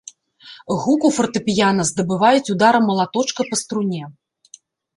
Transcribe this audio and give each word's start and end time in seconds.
Гук 0.85 1.01
у 1.09 1.11
фартэпіяна 1.17 1.85
здабываюць 1.91 2.51
ударам 2.55 2.83
малаточка 2.93 3.41
па 3.53 3.63
струне. 3.65 4.01